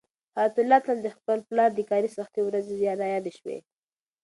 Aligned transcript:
حیات 0.37 0.55
الله 0.61 0.79
ته 0.85 0.91
د 0.95 1.07
خپل 1.17 1.39
پلار 1.49 1.69
د 1.75 1.79
کاري 1.89 2.09
سختۍ 2.17 2.41
ورځې 2.45 2.73
رایادې 3.01 3.31
شوې. 3.39 3.57